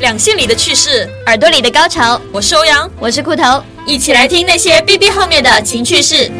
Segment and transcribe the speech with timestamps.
[0.00, 2.20] 两性里的趣事，耳朵里的高潮。
[2.30, 6.30] 我是欧阳，我是裤头，一起来听那些 B B 后面的情趣事。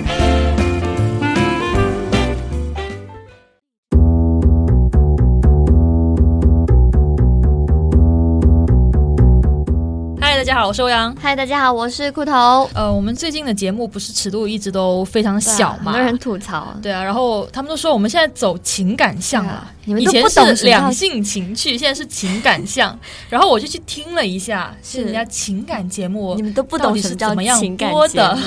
[10.49, 11.15] 家好，我是欧阳。
[11.21, 12.67] 嗨，大家好，我是裤头。
[12.73, 16.75] 呃，我们最近的节目不是尺度一直都非常小嘛，很多人吐槽。
[16.83, 22.99] 对啊，然后他们都说我们现在走情感向了，你们都不懂两性情趣，现在是情感向。
[23.29, 28.39] 然后我就去听了一下，是人家情感节目，你们都不懂是怎么样播的，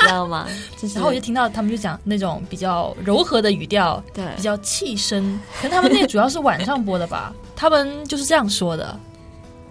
[0.00, 0.46] 知道吗？
[0.94, 5.36] 然后我就听到他们就讲那种比较柔和的语调，对，比较气声。
[5.60, 8.96] 可能他们那主要是晚上播的吧，他们就是这样说的：“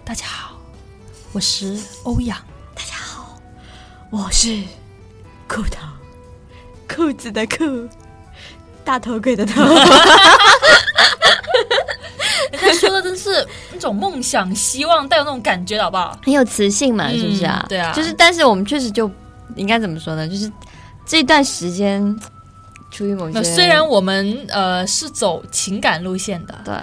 [0.04, 0.48] 大家好。”
[1.32, 2.36] 我是欧阳，
[2.74, 3.40] 大家好，
[4.10, 4.60] 我是
[5.46, 5.86] 裤头，
[6.92, 7.88] 裤子的裤，
[8.84, 9.62] 大头鬼的头。
[12.50, 16.18] 人家说的真是那种梦想、希望，带有那种感觉，好不好？
[16.24, 17.64] 很有磁性嘛，是不是啊？
[17.68, 19.08] 对啊，就是，但是我们确实就
[19.54, 20.26] 应该怎么说呢？
[20.26, 20.50] 就是
[21.06, 22.18] 这段时间，
[22.90, 26.74] 出于某些，虽然我们呃是走情感路线的，对。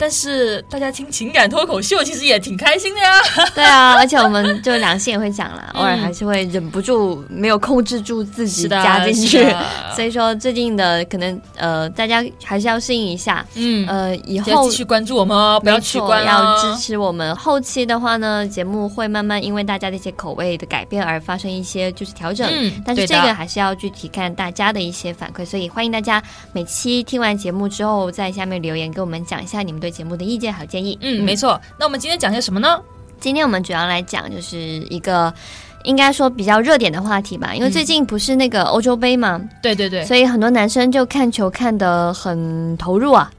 [0.00, 3.12] 但是大家听情感脱口秀其实也挺开心的呀。
[3.54, 9.46] 对啊，而且我们就良心也会讲了，偶尔还是会忍不住没有控制住自己加进去。
[9.94, 13.44] 所以说最近的可能呃，大家还是要适应一下。
[13.56, 17.36] 嗯，呃，以后继续关注我们哦，不要取关要支持我们。
[17.36, 22.48] 后期的话呢，节目会慢慢因为大家的一些口味的改变而发生一些就是调整。
[22.50, 26.22] 嗯，但是这个还是要具体看大家的一些反馈，所以欢迎大家
[26.54, 29.89] 每期听完节目之后，在下面留言给我们讲一下你们对。
[29.90, 31.60] 节目的意见和建议，嗯，没错。
[31.78, 32.80] 那我们今天讲些什么呢？
[33.18, 35.32] 今天我们主要来讲就是一个
[35.84, 43.30] 应该说比较热点的话题吧，因为最近不是那个欧洲杯嘛，对对对，所以很多男生就看球看得很投入啊。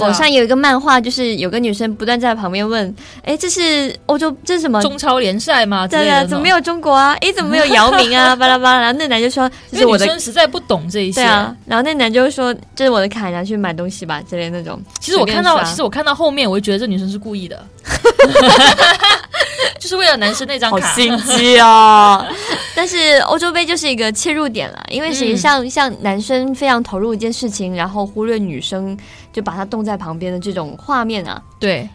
[0.00, 2.94] 网上有一个漫画，就是有个女生不断在旁边问
[3.24, 5.86] ：“哎，这是欧洲，这是什么中超联赛吗？
[5.86, 7.16] 对啊，怎么没有中国啊？
[7.20, 8.34] 哎，怎么没有姚明啊？
[8.36, 11.20] 巴拉巴拉。”然后那男就说：“这是我的。”女生实在不懂这一些。
[11.20, 14.80] 对啊，然后那男就说：“这是我的卡，拿去买东西吧。”之类那种。
[15.00, 17.64] 其实我看到，其实我看到后面，我就觉得这女生是故意的，
[19.80, 20.86] 就是为了男生那张卡。
[20.86, 22.26] 好心机啊！
[22.74, 28.96] 但是欧洲杯就是一个切入点了，因为实际上像男生非常投入一件事情，然后忽略女生。
[29.30, 31.88] 就把他冻在旁边的这种画面啊，对，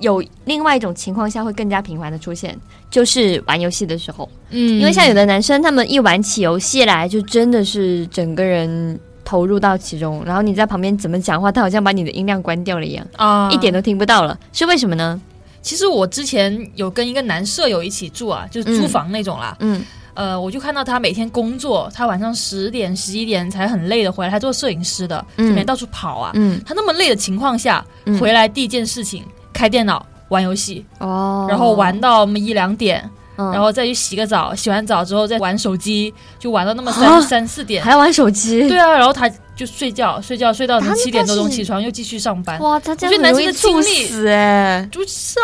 [0.00, 2.58] 有另外一种情况下会更加频繁的出现，
[2.90, 15.18] 就是玩游戏的时候，嗯，因为像有的男生他们一玩起游戏来，就真的是整个人投入到其中，然后你在旁边怎么讲话，他好像把你的音量关掉了一样啊，一点都听不到了，是为什么呢？
[15.62, 19.82] 其实我之前有跟一个男舍友一起住啊，就是租房那种啦，嗯。
[20.14, 26.30] 呃，我就看到他每天工作，他晚上十点、十一点才很累的回来，他做摄影师的，每天到处跑啊。
[26.34, 27.82] 嗯，他那么累的情况下，
[28.20, 29.24] 回来第一件事情
[29.54, 38.68] 开电脑玩游戏，哦，然后玩到那么一两点，然后再去洗个澡，洗完澡之后再玩手机，就玩到那么三三四点，还要玩手机。
[38.68, 42.60] 对啊，然后他就睡觉，睡觉睡到七点多钟起床，又继续上班。
[42.60, 44.88] 哇，他这样男生的精力就是啊，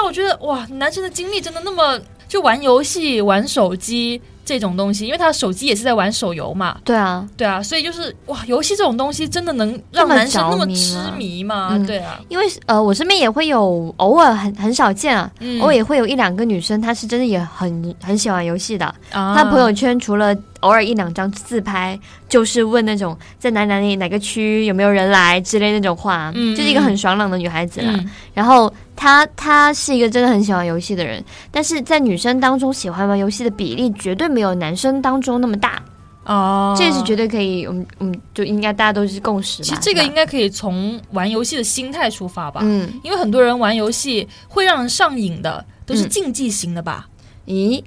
[0.04, 4.20] 我觉得哇，男生的精力真的那么就玩游戏、玩手机。
[4.48, 6.78] 这种东西，因为他手机也是在玩手游嘛。
[6.82, 11.78] 对啊，对啊，所以就是哇，游戏这种东西真的能让男生那么痴迷吗？
[11.86, 18.94] 对啊，因为呃，我身边也会有偶尔很很少见啊，偶尔也会有一两个女生，她是真的也很很喜欢游戏的。
[19.10, 21.98] 她朋友圈除了偶尔一两张自拍，
[22.28, 27.98] 就是问那种在哪哪里哪个区有没有人来之类那种话，就是一个很爽朗的女孩子了。
[28.34, 28.72] 然后。
[29.00, 35.80] 她她是一个真的很喜欢游戏的人，但是在女生当中喜欢玩游戏的比例绝对没有男生当中那么大
[36.24, 39.62] 哦，这是绝对可以，嗯嗯，就应该大家都是共识。
[39.62, 47.06] 其实这个应该可以从玩游戏的心态出发吧，嗯，因为很多人玩游戏会让人上瘾的都是竞技型的吧？
[47.46, 47.80] 咦，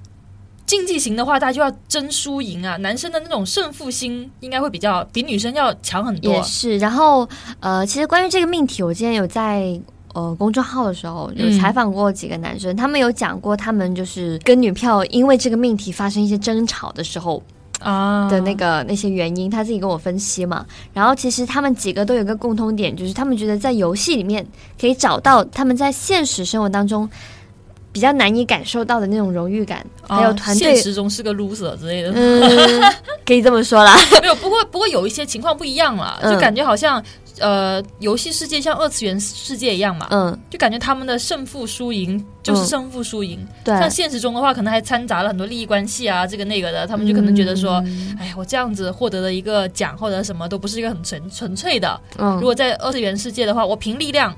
[0.72, 6.34] 竞技型的话，大家就要争输赢啊，男生的那种胜负心应该会比较比女生要强很多。
[6.34, 7.28] 也是，然后
[7.59, 9.78] 呃，其实关于这个命题，我今天有在。
[10.14, 17.42] 呃，公众号的时候有采访过几个男生，他们有讲过他们就是跟女票因为这个命题发生一些争吵的时候
[17.80, 20.66] 啊的那个那些原因，他自己跟我分析嘛。
[20.94, 24.45] 然后其实他们几个都有个共通点，就是他们觉得在游戏里面
[24.78, 27.10] 可以找到他们在现实生活当中
[27.92, 32.82] 比较难以感受到的那种荣誉感，还有团队现实中是个 loser 之类的，嗯，
[33.26, 33.96] 可以这么说啦。
[34.22, 37.04] 没有，不过不过有一些情况不一样了，就感觉好像。
[37.40, 43.40] 呃，游戏世界像二次元世界一样嘛，嗯，就感觉他们的胜负输赢就是胜负输赢。
[43.64, 47.84] 对，像现实中的话，可能还掺杂了很多利益关系啊，这个那个的，他们就可能觉得说，
[48.20, 52.00] 哎呀，我这样子获得的一个奖或者什么都不是一个很纯纯粹的。
[52.20, 54.36] 嗯，如果在二次元世界的话，我凭力量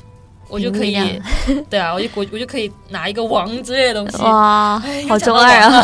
[0.53, 0.95] 我就可以，
[1.67, 4.21] 对啊，我就我我就可以拿一个王之类的东西。
[4.21, 4.79] 哇，
[5.09, 5.83] 好中二啊！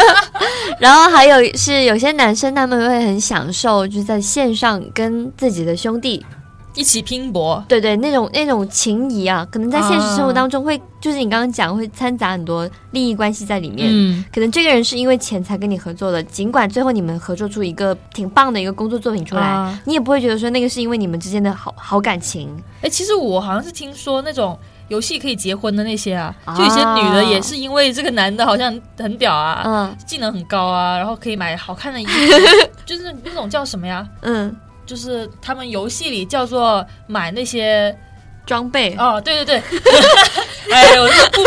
[0.78, 6.24] 然后还有是有些男生他们会很享受，就是在线上跟自己的兄弟。
[6.74, 13.88] 一起拼搏，对对，那种那种情谊啊，可能在现实生活当中会，就是你刚刚讲会掺杂很多利益关系在里面。
[13.90, 22.50] 嗯，可能这个人是因为钱才跟你合作的，尽管最后你们合作出一个挺棒的一个工作作品出来，你也不会觉得说那个是因为你们之间的好好感情。
[22.82, 32.12] 哎，其实我好像是听说那种游戏可以结婚的那些啊，就有些女的也是因为这个男的好像很屌啊，嗯，技能很高啊，然后可以买好看的衣服，
[32.84, 34.04] 就是那种叫什么呀？
[34.22, 34.54] 嗯。
[34.86, 37.96] 就是他们游戏里叫做买那些
[38.46, 39.80] 装备哦，对对对，
[40.70, 41.42] 哎呦，不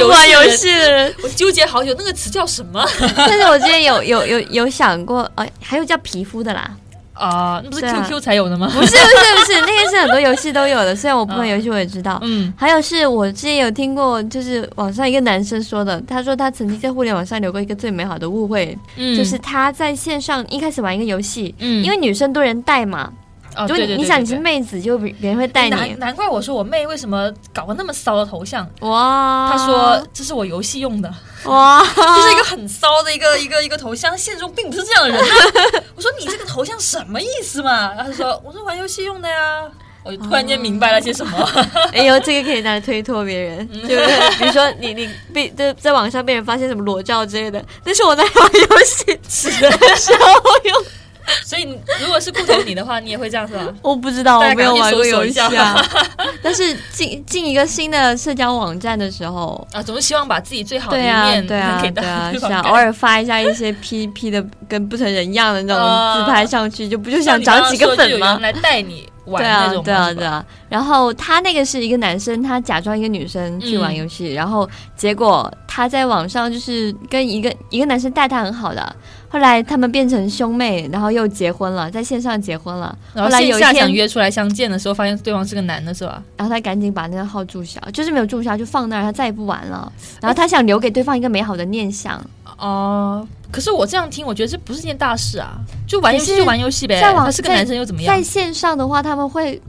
[0.00, 2.84] 不玩游戏的人，我纠结好久，那个词叫什么？
[3.16, 6.70] 但是我之前有有有有想过，哦，还有叫皮肤的啦。
[7.14, 8.66] 啊，那不是 QQ 才有的吗？
[8.72, 10.96] 不是不是不是， 那些是很多游戏都有的。
[10.96, 12.18] 虽然我不玩游戏，我也知道。
[12.22, 23.12] 嗯，还有是我之前有听过，就是网上一个男生说的，他说他曾经在互联网上留过一个最美好的误会，就是他在线上一开始玩一个游戏，嗯，因为女生多人带嘛。
[23.54, 25.94] 哦就你想你是妹子，就别人会带你。
[25.98, 29.50] 难怪我说我妹为什么搞个那么骚的头像哇？
[29.52, 34.16] 她说这是我游戏用的哇，就是一个很骚的一个 一个一个头像。
[34.16, 35.20] 现实中并不是这样的人。
[35.96, 37.92] 我说你这个头像什么意思嘛？
[37.94, 39.62] 然后他说我说玩游戏用的呀。
[40.04, 41.38] 我突然间明白了些什么。
[41.94, 44.30] 哎呦，这个可以拿来推脱别人，对不对？
[44.38, 50.26] 比如说你你被在在网上被人发现什么裸照之类的，那是我在玩游戏时候
[50.64, 50.84] 用。
[51.44, 51.62] 所以，
[52.00, 53.66] 如果是顾头你的话，你也会这样是吧？
[53.82, 55.84] 我不知道，我没有玩过游戏啊。
[56.42, 68.38] 但是进进一个新的社交网站的时候啊，总是希望把自己最好的一面对啊，给对啊，想偶尔发一下一些 P P 的跟不成人样的那种自拍上去，就不就想涨几个粉吗？
[68.42, 70.44] 来带你玩那种对啊，对啊。
[70.68, 78.96] 然后他那个是一个男生，他假装一个女生去玩游戏，然后结果他在网上就是跟一个一个男生待他很好的。
[79.28, 82.94] 后来他们变成兄妹，然后又结婚了，在线上结婚了。
[83.14, 86.22] 然后线下想约出来相见的时候，发现对方是个男的，是吧？
[86.36, 89.90] 然后他赶紧把那个号注销，就是没有注销，就放那儿，他再也不玩了。
[90.20, 92.22] 然后他想留给对方一个美好的念想。
[92.62, 97.00] 哦，可是我这样听，我觉得这不是件大事啊，就玩游戏就玩游戏呗。
[97.00, 98.16] 他是个男生又怎么样？
[98.16, 99.60] 在线上的话，他们会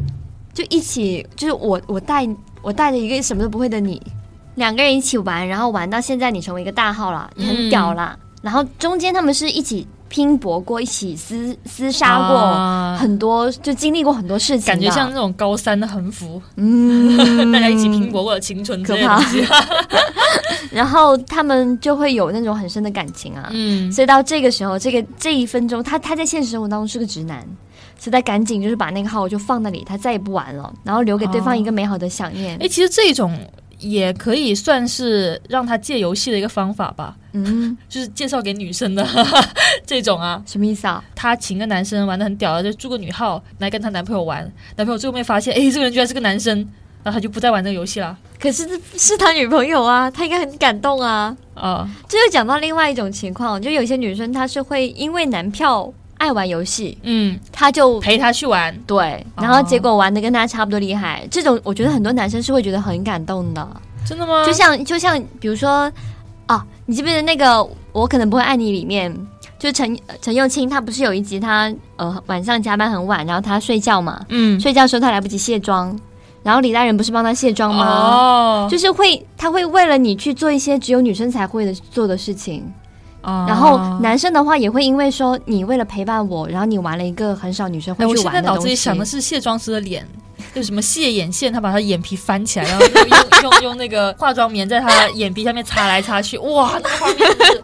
[0.53, 2.29] 就一起，就是我我带
[2.61, 3.99] 我带着一个什么都不会的你，
[4.55, 8.15] 两个人一起玩，然后玩到现在，你成为一个大号了，你很屌了。
[8.43, 17.17] 然后中间他们是一起拼搏过，一起厮厮杀过很多，就经历过很多事情，感觉像那种高三的横幅，嗯，
[17.51, 19.19] 大家一起拼搏过的青春，可怕。
[20.71, 27.43] 然后他们就会有那种很深的感情啊，嗯，所以到这个时候，这个这一分钟，他他在现实生活当中是个直男，
[27.97, 32.55] 所以他赶紧就是把那个号就放那里，他再也不玩了，然后留给对方一个美好的想念。
[32.61, 33.35] 哎，其实这种。
[33.83, 39.05] 也可以算是让他借游戏的一个方法吧，嗯， 就是介绍给女生的
[39.85, 41.03] 这种啊，什么意思啊？
[41.15, 44.41] 她请个男生玩的很屌的，就住个女号来跟她男朋友玩，
[44.77, 46.57] 男朋友最后面发现，哎，这个人居然是个男生，
[47.03, 48.17] 然后他就不再玩这个游戏了。
[48.39, 51.35] 可是是他女朋友啊，他应该很感动啊。
[51.53, 55.93] 啊，这就讲到另外一种情况，就有些女生她是会因为男票。
[56.23, 63.67] 爱玩游戏，嗯，他就陪他去玩，对，然后结果玩的跟他差不多厉害，这种我觉得很多男生是会觉得很感动的，
[64.07, 64.45] 真的吗？
[64.45, 65.91] 就像就像比如说，
[66.45, 67.61] 啊，你记不记得那个
[67.91, 69.13] 我可能不会爱你里面，
[69.59, 75.93] 就陈陈幼卿，他不是有一集他呃晚上加班很晚，然后他睡觉嘛，嗯，睡觉时候他来不及卸妆，
[76.41, 77.85] 然后李大人不是帮他卸妆吗？
[77.85, 82.63] 哦，就是会他会为了你去做一些只有女生才会的做的事情。
[83.23, 88.27] 然后男生的话也会因为说你为了陪伴我，然后你玩了一个很少女生会去玩的东西。
[88.27, 90.05] 我现在脑子里想的是卸妆师的脸，
[90.53, 97.63] 就什么卸眼线，他把他眼皮翻起来，然后用用用那个化妆棉在他眼皮下面擦来擦去，哇，那个画面就是。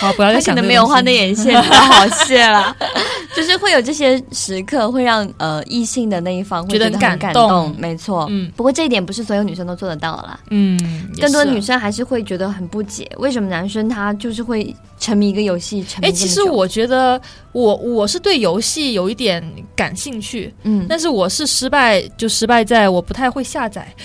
[0.00, 0.54] 好，不要再想。
[0.54, 2.76] 可能没有画内眼线，太好谢了。
[3.34, 7.74] 就是会有这些时刻，会让呃异性的那一方觉得很感动。
[7.78, 8.50] 没错，嗯。
[8.54, 10.38] 不过这一点不是所有女生都做得到啦。
[10.50, 10.78] 嗯。
[11.20, 15.82] 更多女生还是会觉得很不解，为什么男生他就是会沉迷一个游戏？
[15.88, 16.08] 沉迷。
[16.08, 17.20] 哎，其实我觉得
[17.52, 19.42] 我我是对游戏有一点
[19.74, 23.88] 感兴趣，嗯，但是我是失败就失败在我不太会下载。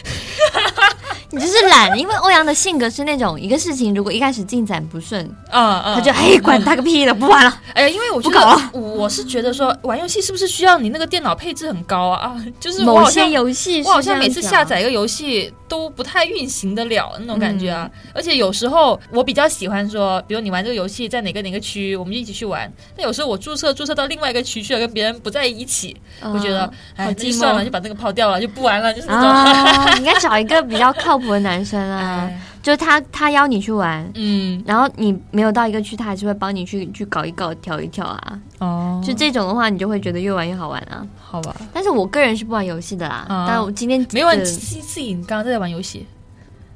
[1.30, 7.62] 你就是懒，因为欧阳的性格是那种一个事情如果一开始进展不顺，啊啊，他就哎管他个屁的，不玩了。
[7.76, 12.28] 哎，因为我觉得我是觉得说玩游戏是不是需要你那个电脑配置很高啊？
[12.28, 17.90] 啊， 就是某些游戏，我好像每次下载一个游戏都不太运行得了那种感觉啊。
[18.14, 22.72] 而且有时候我比较喜欢说，比如你玩这个游戏在哪个哪个区，我们就一起去玩。
[22.96, 29.98] 那有时候我注册注册到另外一个区去了，跟别人不在一起，我觉得哎，就算了，就把这个抛掉了，就不玩了，就是那种。
[29.98, 32.30] 应该找一个比较靠谱的男生啊，
[32.62, 38.40] 就是他他邀你去玩，嗯，然后你没有到一个区，他还是会帮你去去搞一搞、调一调啊。
[38.60, 41.06] 哦，就这种的话，你就会觉得越玩越好玩啊。
[41.20, 43.26] 好吧，但是我个人是不玩游戏的啦。
[43.48, 46.06] 但我今天没玩，自自己刚刚在玩游戏。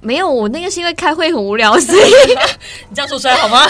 [0.01, 2.00] 没有，我那个是因为开会很无聊，所以
[2.89, 3.62] 你这样说出来好吗？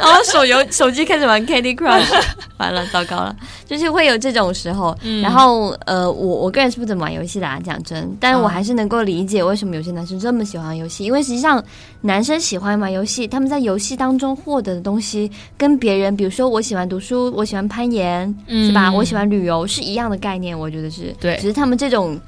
[0.00, 2.22] 然后手游 手机开始玩 Candy Crush，
[2.58, 3.34] 完了，糟糕了，
[3.66, 4.96] 就是会有这种时候。
[5.22, 11.62] 然后呃，我我个人是不怎么玩游戏的啊，讲真，但是我还是能够理解为什么有些男生这么喜欢游戏，因为实际上
[12.02, 18.90] 男生喜欢玩游戏，他们在游戏当中获得的东西跟别人，比如说我喜欢读书，我喜欢攀岩，是吧？
[18.92, 22.18] 我喜欢旅游是一样的概念，我觉得是对，只是他们这种。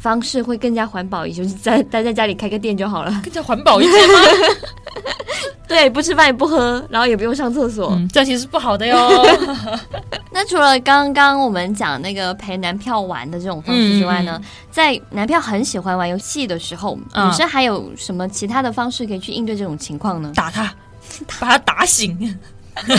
[0.00, 4.20] 方式会更加环保一些，就是在 待在家里开个店就好了，更加环保一些吗？
[5.68, 8.96] 对，不吃饭也不喝，然后也不用上厕所，这其实是不好的哟。
[10.32, 14.40] 那除了刚刚我们讲那个陪男票玩的这种方式之外呢，
[14.70, 20.32] 在男票很喜欢玩游戏的时候，女生还有什么其他的方式可以去应对这种情况呢？
[20.34, 20.74] 打他，
[21.38, 22.16] 把他打醒，
[22.74, 22.96] 快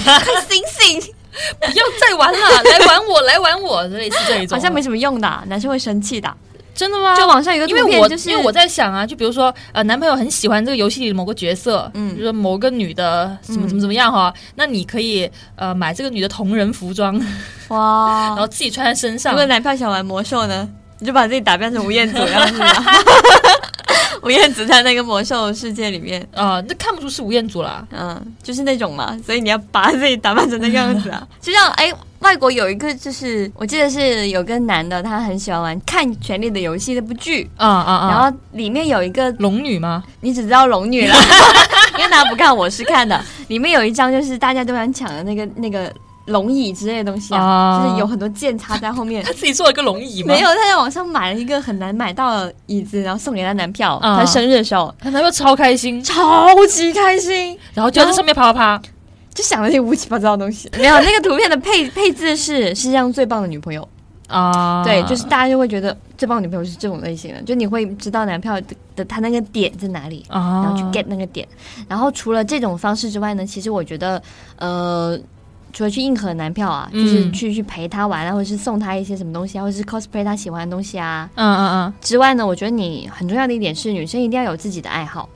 [0.48, 1.13] 醒醒，
[1.60, 6.34] 不要再玩了，来玩我，来玩我，类似这一种，好像没什么用的，男生会生气的。
[6.81, 7.15] 真的吗？
[7.15, 17.15] 就网上有个图片，就是因为我在想啊，就比如说呃，男朋友很喜欢这个游戏里的某个角色，嗯，比如说某个女的怎么怎么怎么样哈，那你可以呃买这个女的同人服装，
[17.67, 19.31] 哇， 然后自己穿在身上。
[19.31, 22.59] 如果男票想玩魔兽呢，你就把自己打扮成吴彦祖样子。
[24.23, 31.93] 吴彦祖在那个魔兽世界里面啊，那看不出是吴彦祖啦，嗯，就是那种嘛，所以你要把自己打扮成那样子啊，就像哎。
[32.22, 38.10] 外国有一个，就是我记得是有个男的，他很喜欢玩看《权力的游戏》那部剧，啊啊啊！
[38.12, 40.04] 然后里面有一个龙女吗？
[40.22, 41.16] 你只知道龙女了，
[41.98, 43.20] 因为他不看，我是看的。
[43.48, 45.92] 里面有一张就是大家都想抢的那个那个
[46.25, 49.24] 龙椅之类的东西啊，就是有很多剑插在后面。
[49.24, 50.28] 他 自己做了一个龙椅吗？
[50.34, 54.00] 没有，他在网上买了一个很难买到的椅子，然后送给他男票。
[54.01, 58.82] 他生日的时候，他男票超开心，超级开心，然后就在上面啪啪啪。
[59.33, 63.88] 就想了些乌七八糟的东西， 没有那个图片的配 配置是世界上最棒的女朋友。
[64.27, 68.57] 啊，对，就是大家就会觉得最棒的女朋友是这种类型的，就你会知道男票
[68.95, 71.45] 的他那个点在哪里，然后去 get 那个点。
[71.85, 74.23] 然后除了这种方式之外呢，其实我觉得，
[74.57, 75.19] 呃，
[75.73, 85.27] 除了去应和男票啊，就是去去陪他玩啊，或者是送他一些什么东西啊，或者是 cosplay 他喜欢的东西啊，嗯嗯嗯，之外呢，我觉得你很重要的一点是，女生一定要有自己的爱好。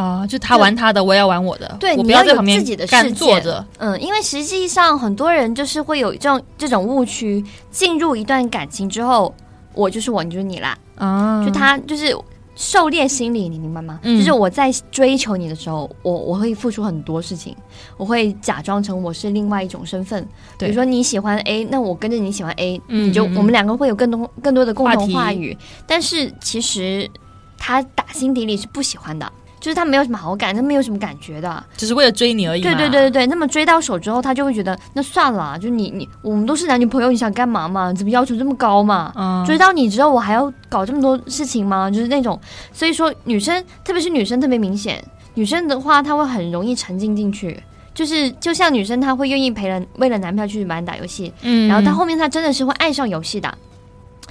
[0.00, 1.76] 啊，就他玩他的，我也要玩我的。
[1.78, 3.42] 对，你要有自己的世界。
[3.76, 9.34] 嗯，因为实际上很多人就是会有这种这种误区，进入一段感情之后，
[9.74, 10.78] 我就是我，你就是你啦。
[10.96, 12.16] 啊，就他就是
[12.56, 14.00] 狩猎心理，你明白吗？
[14.02, 17.54] 嗯，就是我在追求你的时候，我我会付出很多事情，
[17.98, 20.26] 我会假装成我是另外一种身份。
[20.58, 25.56] 比如说你喜欢 A，那我跟着你喜欢 A，你就我们两个会有更多更多的共同话语。
[25.86, 27.10] 但是其实
[27.58, 29.30] 他打心底里是不喜欢的。
[29.60, 32.62] 就是他没有什么好感，他没有什么感觉的，只是为了追你而已。
[32.62, 37.92] 对对对对对，那么追到手之后，他就会觉得那算了，就你你我们都是男女朋友，你想干嘛嘛？
[37.92, 39.12] 怎么要求这么高嘛？
[39.14, 41.90] 嗯，追到你之后，我还要搞这么多事情吗？
[41.90, 42.40] 就是那种，
[42.72, 47.62] 所以说女生，特别是女生特别明显，女生的话，她会很容易沉浸进去，
[47.92, 53.52] 就是就像女生，她会愿意陪人为了男票去玩打游戏，嗯，然后到后面她真的是会爱上游戏的。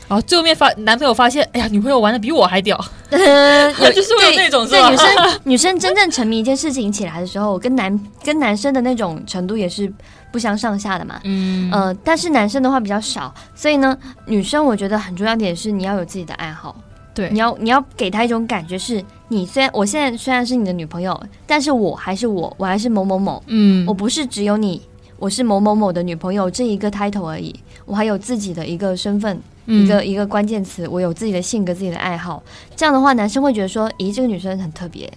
[0.10, 2.76] 哦，最后面发男朋友发现，哎呀，女朋友玩的比我还屌，
[3.10, 4.90] 就是有那种是吧？
[4.90, 9.92] 女生女生真正沉迷一件事情起来的时候，跟男跟男生的那种程度也是
[10.32, 11.20] 不相上下的嘛。
[11.26, 16.76] 嗯，呃，但是男生的话比较少，所以呢，女生我觉得很重要点是你要有自己的爱好，
[17.14, 24.82] 对，你要你要给他一种感觉是，你虽然我现在虽然是你的女朋友，但是我还是我，我还是某某某，嗯，我不是只有你，
[25.18, 27.54] 我是某某某的女朋友这一个 title 而已，
[27.86, 29.40] 我还有自己的一个身份。
[29.70, 32.42] 一个一个关键词，我有自己的性格、自己的爱好，
[32.76, 35.12] 这样的话，男生会觉得说，咦，这个女生很特别，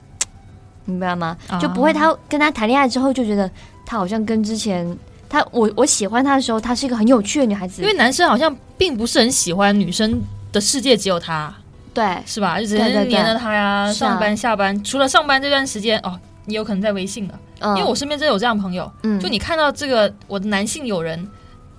[0.85, 1.37] 明白吗？
[1.59, 3.51] 就不会他跟他谈恋爱之后就觉得
[3.87, 4.87] 他好像跟之前
[5.27, 7.81] 他我我喜欢他的时候，她是一个很有趣的女孩子。
[7.81, 11.55] 因为男生好像并不是很喜欢女生的世界只有他，
[11.95, 12.61] 对，是吧？
[12.61, 17.35] 就只能黏着他呀，上班下班，除了上班这段时间哦，你有可能在微信的，
[17.77, 21.27] 因为我身边真有这样朋友，就你看到这个我的男性友人。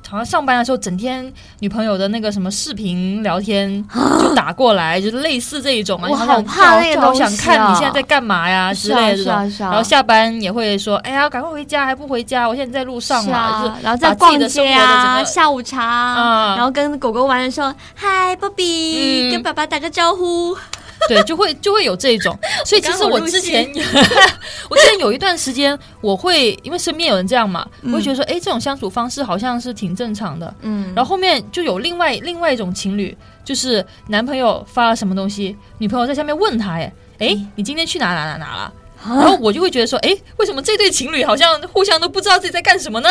[0.10, 3.84] 好像上班的时候，整天女朋友的那个什么视频聊天
[4.20, 6.08] 就打过来，就类似这一种嘛。
[6.10, 9.50] 我好怕那个东西，想看你现在在干嘛呀之类的。
[9.60, 12.48] 然后下班也会说：“哎呀，赶快回家，还不回家？
[12.48, 20.56] 我现在在路上嘛。”然后在逛街啊，下午茶，然后跟狗狗玩的时候，嗨，波比，跟爸爸打个招呼。
[21.10, 23.70] 对，就会就会有这种， 所以其实我之前，
[24.70, 30.94] 我之前有一段时间，我会因为身边有人这样嘛，我会觉得说，哎，这种相处方式好像是挺正常的，嗯。
[30.96, 38.74] 然后后面就有另外另外一种情侣，就是男朋友发了什么东西，女朋友在下面问他，哎，哎，你今天去哪哪哪哪了？
[39.06, 43.10] 然后我就会觉得说，哎，为什么这对情侣好像互相都不知道自己在干什么呢？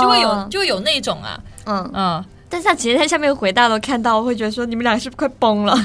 [0.00, 2.24] 就会有就会有那种啊，嗯嗯。
[2.48, 5.76] 但是他直接在下面回答都看到，会觉得说，你们俩是不是快崩了？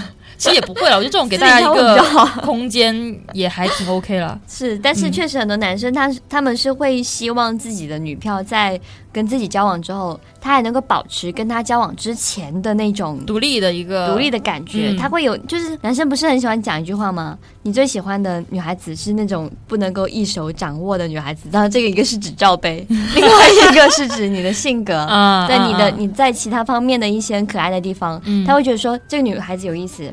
[0.42, 1.98] 其实也不会了，我觉得这种 给大家一个
[2.42, 4.40] 空间也还挺 OK 了。
[4.48, 8.80] 是，但是确实很多男生他他们是会希望自己的女票在。
[9.12, 14.96] 跟自己交往之后，他还能够保持跟他交往之前的那种独立的一个独立的感觉。
[14.96, 17.38] 他会有，就是男生不是很喜欢讲一句话吗？
[17.64, 21.50] 你最喜欢的女孩子是那种不能够一手掌握的女孩子。
[21.52, 24.94] 当然，这个一个是指罩杯， 另外一个是指你的性格，
[25.48, 30.12] 在你的你在其他方面的一些可爱的地方，他会觉得说这个女孩子有意思。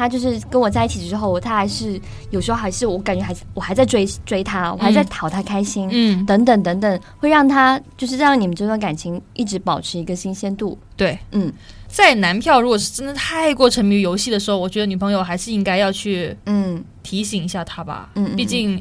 [0.00, 10.78] 他就是跟我在一起之后，他还是有时候还是我感觉还是我还在追追他，我还在讨他开心，嗯，等等等等，会让他就是让你们这段感情一直保持一个新鲜度。
[10.96, 11.52] 对，嗯，
[11.86, 16.82] 在男票如果是真的太过沉迷于游戏的时候，我觉得女朋友还是应该要去嗯。
[17.02, 18.80] 提醒一下他吧，嗯，毕竟。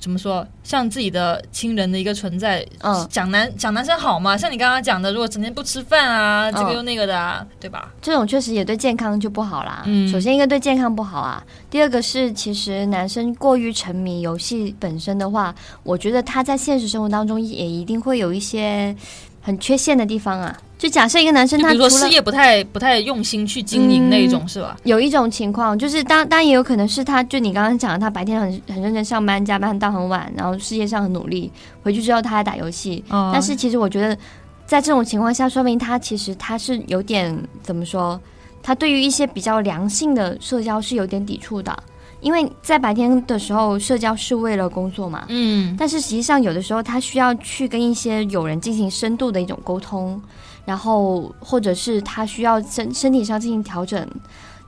[0.00, 0.46] 怎么说？
[0.64, 4.36] 像自己的亲人的一个存在，嗯，讲男讲男生好嘛？
[4.36, 7.92] 像你刚刚讲的，如果整天不吃饭啊，这个又那个的，啊，对吧？
[8.00, 9.82] 这种确实也对健康就不好啦。
[9.84, 18.96] 嗯，首先一个对健康不好啊，第二个是其实男生过于沉迷游戏本身的话，我觉得他在现实生活当中也一定会有一些
[19.40, 20.56] 很缺陷的地方啊。
[20.78, 24.74] 就假设一个男生，他比如说事业不太不太用心去经营那种，是吧？
[24.84, 33.04] 有一种情况，就是当当然也有可能是他，就你刚刚讲的，他白天很很认真上班，加班到很晚，然后事业上很努力，回去之后他还打游戏。
[33.10, 34.16] 但是其实我觉得，
[34.64, 38.18] 在这种情况下，说明他其实他是有点怎么说？
[38.62, 41.78] 他对于一些比较良性的社交是有点抵触的，
[42.20, 45.24] 因为在白天的时候社交是为了工作嘛。
[45.28, 45.74] 嗯。
[45.78, 50.20] 但是实际上有的时候他需要去跟一些友人进行深度的一种沟通。
[50.66, 54.06] 然后，或者是他需要身身体上进行调整，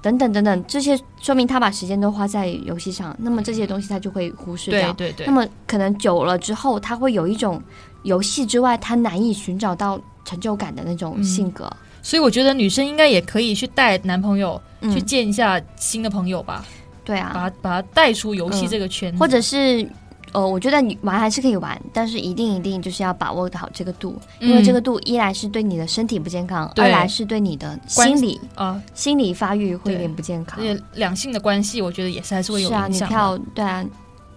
[0.01, 4.93] 等等等等，这些说明他把时间都花在游戏上，那么这些东西他就会忽视掉。
[4.95, 5.27] 对对对。
[5.27, 7.63] 那么可能久了之后，他会有一种
[8.03, 11.71] 游戏之外他难以寻找到成就感的那种性格。
[12.03, 14.61] 所以我觉得女生应该也可以去带男朋友
[14.93, 16.65] 去见一下新的朋友吧。
[17.05, 19.89] 对啊，把把他带出游戏这个圈，或者是。
[20.33, 30.59] 呃，我觉得你玩还是可以玩，但是一定一定就是要把握好这个度，因为这个度一来是对你的身体不健康，二来是对你的心理啊心理发育会有点不健康。
[30.95, 33.39] 两性的关系，我觉得也是还是会有影响。
[33.55, 33.85] 对啊。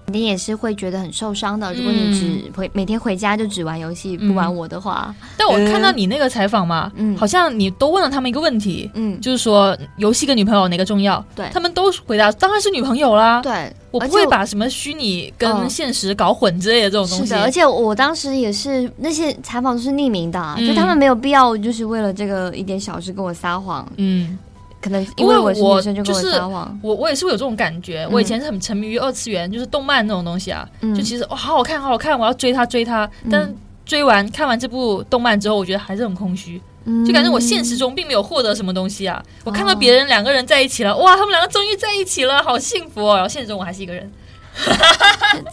[0.07, 1.73] 你也是会觉得很受伤的。
[1.73, 11.23] 如果你只回每天回家就只玩游戏不玩我的话，但我看到你那个采访嘛，嗯，好像你都问了他们一个问题，嗯，就是说游戏跟女朋友哪个重要？
[11.35, 13.41] 对，他们都回答当然是女朋友啦。
[13.41, 17.25] 对，我不会把什么虚拟跟现实搞混之类的这种东西。
[17.25, 23.87] 是的，而且我当时也是那些采访都是匿名的，就他们没有必要就是为了这个一点小事跟我撒谎。
[23.97, 24.37] 嗯。
[24.85, 26.39] 可能因为我就是
[26.83, 28.07] 我，我也是会有这种感觉。
[28.11, 30.63] 我以前是很沉迷于二次元，就是动漫那种东西啊。
[30.95, 33.09] 就其实哇，好好看，好好看，我要追他，追他。
[33.31, 33.51] 但
[33.83, 36.61] 追完看完这部动漫之后，我觉得还是很空虚，
[37.03, 39.19] 就感觉我现实中并没有获得什么东西啊。
[39.43, 43.15] 我看到别人两个人在一起了，哇，他们两个终于在一起了，好幸福哦。
[43.15, 44.11] 然后现实中我还是一个人，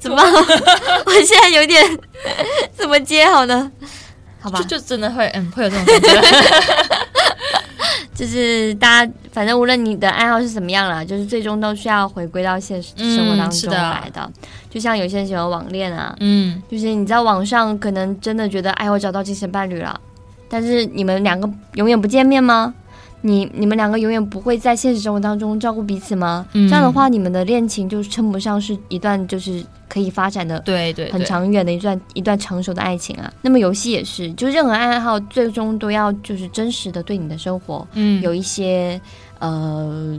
[0.00, 0.16] 怎么？
[1.04, 1.84] 我现在有点
[2.72, 3.70] 怎么接好呢？
[4.40, 7.01] 好吧，就真的会嗯，会有这种感觉。
[8.14, 14.30] 就是大家，反正无论你的爱好是怎么样啦，就是最终都需要回归到现实生活当中来的。
[14.68, 19.98] 就像有些人喜欢网恋啊，嗯，就是你在网上可能真的觉得，哎，我找到精神伴侣了，
[20.48, 22.74] 但是你们两个永远不见面吗？
[23.24, 26.44] 你你们两个永远不会在现实生活当中照顾彼此吗？
[26.52, 33.30] 这样的话，你们的恋情就称不上是一段就是可以发展的对对很长远的一段一段成熟的爱情啊。
[33.42, 38.98] 那么游戏也是，就任何爱好最终都要就是真实的对你的生活，嗯，有一些
[39.38, 40.18] 呃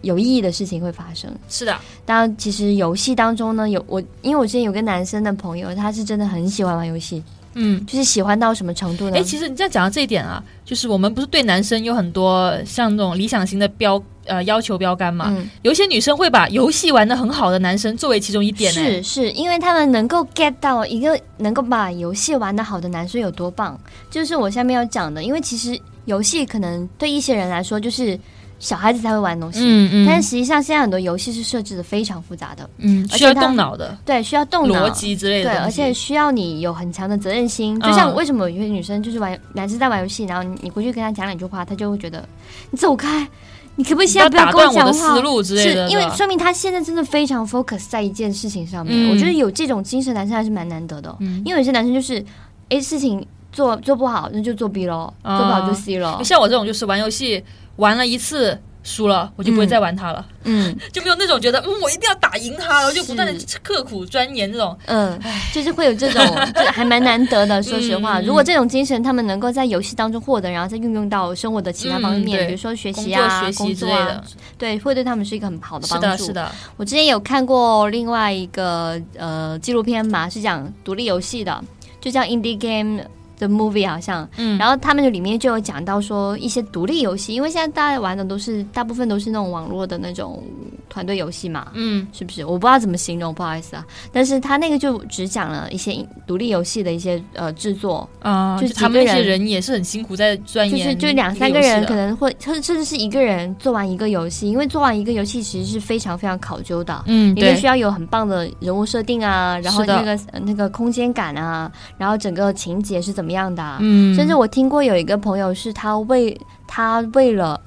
[0.00, 1.30] 有意义的事情会发生。
[1.50, 7.22] 是的，当然，其实游戏当中呢，有我因为我之前有个男生的朋友，他是真的很喜欢玩游戏。
[7.54, 9.16] 嗯，就是喜欢到什么程度呢？
[9.16, 15.26] 哎，其实你这样讲到这一点啊，就是我们不是对男生有很多像那种理想型的标呃要求标杆嘛？
[15.28, 23.78] 嗯，有一些女生会把游戏玩的很好的男生作为其中一点，是是因为他们能够 get 到一个能够把游戏玩的好的男生有多棒，
[24.10, 28.18] 就是我下面要讲的，因为其实游戏可能对一些人来说就是。
[28.62, 37.78] 小孩子才会玩东西，嗯嗯，但是实际上现在很多游戏是设置的非常复杂的，嗯，需要动脑的，对，需要动脑、逻辑之类的，对，而且需要你有很强的责任心。
[37.80, 42.24] 就像为什么有些女生就是玩，男生在玩游戏，然后你过去跟他讲两句话，他就会觉得
[42.70, 43.26] 你走开，
[43.74, 44.92] 你可不可以现在不要跟我讲话？
[44.92, 49.10] 思路之类的，因为说明他现在真的非常 focus 在一件事情上面。
[49.10, 51.12] 我觉得有这种精神男生还是蛮难得的，
[51.44, 52.24] 因为有些男生就是，
[52.68, 56.20] 哎，事情做做不好，那就做 B 喽，做不好就 C 喽。
[56.22, 57.42] 像我这种就是玩游戏
[57.76, 58.58] 玩了一次。
[58.84, 60.26] 输了，我就不会再玩它了。
[60.42, 63.32] 嗯， 就没有那种觉得，嗯，我一定要打赢它，然后就不断的
[63.62, 64.76] 刻苦钻研这种。
[64.86, 65.16] 嗯，
[65.54, 66.20] 就是会有这种，
[66.52, 67.62] 就还蛮难得的。
[67.62, 74.20] 说实话，如果这种精神他们能够在游戏当中获得，然后再运用到生活的其他方面，比如说学习啊、工作啊，
[74.58, 76.06] 对，会对他们是一个很好的帮助。
[76.06, 76.52] 是的，是的。
[76.76, 81.62] 我之前有看过另外一个呃纪录片嘛，是讲独立游戏的，
[82.00, 83.04] 就叫 Indie Game。
[83.42, 90.40] 的 movie 好像，嗯，然后他们就里面就有讲到说一些独立游戏，因为现在大家玩的都是大部分都是那种网络的那种
[90.88, 92.44] 团队游戏嘛，嗯，是不是？
[92.44, 93.84] 我不知道怎么形容，不好意思啊。
[94.12, 113.31] 但是他那个就只讲了一些独立游戏的一些呃制作啊，就是他们那些人也是很辛苦在钻研，就是就两三个人可能会甚甚至是一个人做完一个游戏，因为做完一个游戏其实是非常非常考究的，嗯，因为需要有很棒的人物设定啊，然后那个那个空间感啊，然后整个情节是怎么。
[113.32, 117.60] 样的，嗯，甚至我听过有一个朋友是他为他为了。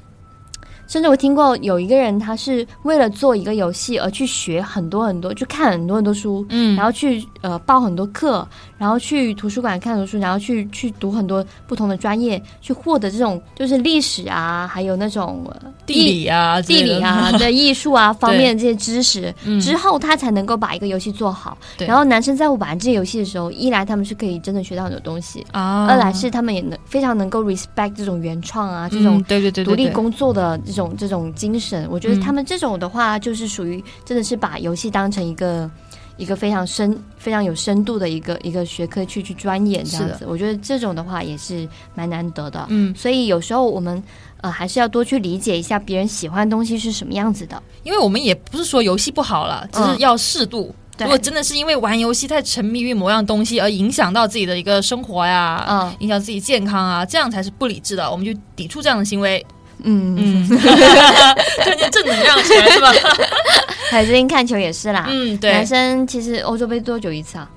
[0.87, 15.43] 甚至我听过有一个人，他是为了做一个游戏而去学很多很多，去看很多很多书，嗯，然后去呃报很多课，然后去图书馆看很多书，然后去去读很多不同的专业，去获得这种就是历史啊，还有那种
[15.87, 21.57] 地理啊、地理啊、对艺术啊方面的这些知识， 之后他才能够把一个游戏做好。
[21.79, 29.63] 然后男生在玩这些游戏的时候，一来他们是可以真的学到很多东西啊，二来是他们也能非常能够 respect 这种原创啊，这种对对对。
[29.63, 30.59] 独立工作的。
[30.75, 35.71] 这种这种精神，我觉得他们这种的话，就是属于真的是把游戏当成一个
[36.17, 40.25] 一个非常深、非常有深度的一个一个学科去去钻研这样子。
[40.27, 42.65] 我觉得这种的话也是蛮难得的。
[42.67, 44.03] 嗯，所以有时候我们
[44.41, 50.75] 呃还是要多去理解一下别人喜欢的东西是什么样子的，因为我们也不是说游戏不好了，只是要适度。
[50.97, 59.45] 如果真的是因为玩游戏太沉迷于某样东西而影响到自己的一个生活呀，嗯，影响自己健康啊，这样才是不理智的，我们就抵触这样的行为。
[59.83, 62.91] 嗯嗯， 突然间正能量起来是吧？
[63.91, 65.05] 还最近看球也是啦。
[65.09, 65.51] 嗯，对。
[65.51, 67.49] 男生其实欧洲杯多久一次啊？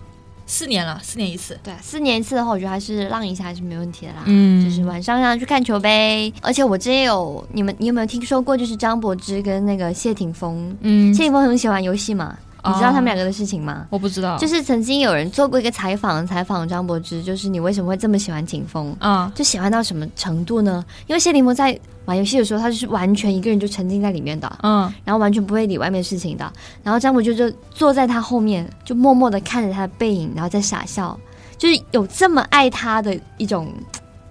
[0.47, 1.59] 四年了，四年一次。
[1.63, 4.23] 对，四年一次的话，我觉得还是浪一下还是没问题的啦。
[4.25, 6.33] 嗯，就是晚上让去看球呗。
[6.41, 8.57] 而且我之前有你们，你有没有听说过？
[8.57, 10.75] 就是张柏芝跟那个谢霆锋。
[10.81, 12.35] 嗯，谢霆锋很喜欢游戏嘛？
[12.69, 13.87] 你知道他们两个的事情吗？
[13.91, 14.37] 我不知道。
[14.39, 18.95] 就是曾经有人做过一个采访，采访张柏芝，就是你为什么会这么喜欢景峰？
[18.99, 20.85] 啊，就喜欢到什么程度呢？
[21.07, 26.53] 因为谢霆锋在玩游戏的时候，他就是完全一个人就沉浸在里面的，嗯，然后完全不会理外面事情的。
[26.83, 31.19] 然后张柏芝就坐在他后面，就默默的看着他的背影，然后在傻笑，
[31.57, 33.73] 就是有这么爱他的一种。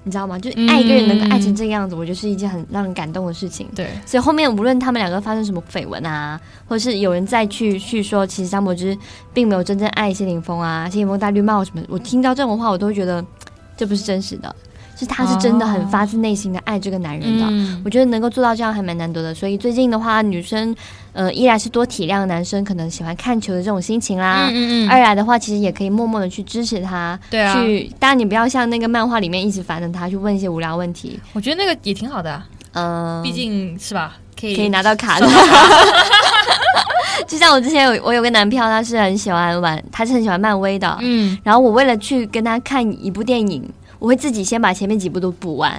[0.07, 0.39] 你知道吗？
[0.39, 3.67] 就爱一个人能够爱成这个样子，我觉得是一件很让人感动的事情。
[3.75, 8.97] 对，所以后面无论他们两个发生什么绯闻啊，或者是有人再去去说，其实张柏芝
[9.33, 13.23] 并没有真正爱谢霆锋啊，谢霆锋戴绿帽什么，我听到这种话，我都会觉得
[13.75, 14.55] 这不是真实的。
[14.99, 19.31] 是他是真的很发自内心的爱这个男人的，我觉得能够做到这样还蛮难得的。
[19.31, 20.75] 所以最近的话，女生
[21.13, 24.49] 呃，一来是多体谅男生可能喜欢看球的这种心情啦，
[24.89, 31.19] 二来的话，其实也可以默默的去支持他，对啊，去当然你不要像那个漫画里面一直烦着他，去问一些无聊问题。
[31.33, 32.41] 我觉得那个也挺好的，
[32.73, 35.27] 嗯，毕竟是吧，可以可以拿到卡的。
[37.27, 43.63] 就像我之前有我有个男票，他是很喜欢玩，他是很喜欢漫威的，嗯，然后我为了去跟他看一部电影。
[43.99, 45.73] 我会自己先把前面几部都补完，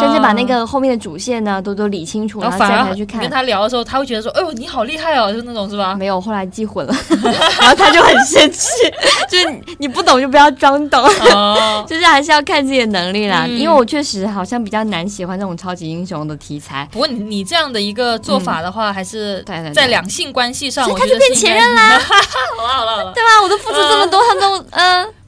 [0.00, 3.20] 甚至把那个后面的主线呢都都理清楚，然后再才去看。
[3.20, 5.94] 跟他聊的时候，他会觉得说：“哎呦，你好厉害哦！”就那种是吧？
[5.94, 6.94] 没有，后来记混了，
[7.60, 8.68] 然后他就很生气，
[9.28, 11.02] 就是你不懂就不要装懂，
[11.86, 13.46] 就是还是要看自己的能力啦。
[13.46, 16.88] 因为我确实好像比较难喜欢这种超级英雄的题材。
[16.92, 21.98] 不过你你这样的一个做法的话，还是在两性关系上，他就变前任啦。
[21.98, 22.14] 好
[22.62, 23.42] 了好了好了，对吧？
[23.42, 24.64] 我都付出这么多，他都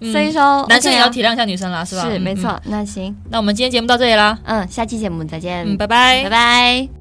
[0.00, 0.12] 嗯。
[0.12, 2.02] 所以说，男生也要体谅一下女生啦，是吧？
[2.10, 2.60] 是没错。
[2.64, 4.38] 那行，那我们今天节目到这里啦。
[4.44, 5.64] 嗯，下期节目再见。
[5.66, 6.95] 嗯，拜拜，拜拜。